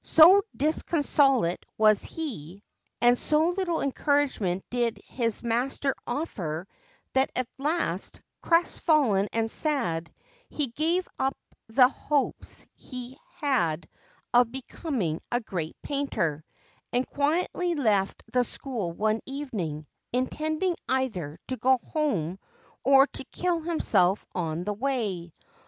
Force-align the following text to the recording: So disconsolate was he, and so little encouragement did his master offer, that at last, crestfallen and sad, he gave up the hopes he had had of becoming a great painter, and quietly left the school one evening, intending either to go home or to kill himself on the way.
So 0.03 0.41
disconsolate 0.57 1.63
was 1.77 2.03
he, 2.03 2.63
and 3.01 3.19
so 3.19 3.49
little 3.49 3.81
encouragement 3.81 4.65
did 4.71 4.99
his 5.05 5.43
master 5.43 5.93
offer, 6.07 6.67
that 7.13 7.29
at 7.35 7.47
last, 7.59 8.19
crestfallen 8.41 9.27
and 9.31 9.51
sad, 9.51 10.11
he 10.49 10.69
gave 10.69 11.07
up 11.19 11.37
the 11.67 11.87
hopes 11.87 12.65
he 12.73 13.11
had 13.11 13.19
had 13.41 13.89
of 14.33 14.51
becoming 14.51 15.21
a 15.31 15.39
great 15.39 15.79
painter, 15.83 16.43
and 16.91 17.05
quietly 17.05 17.75
left 17.75 18.23
the 18.33 18.43
school 18.43 18.91
one 18.93 19.21
evening, 19.27 19.85
intending 20.11 20.75
either 20.89 21.37
to 21.47 21.57
go 21.57 21.77
home 21.83 22.39
or 22.83 23.05
to 23.05 23.23
kill 23.25 23.59
himself 23.59 24.25
on 24.33 24.63
the 24.63 24.73
way. 24.73 25.31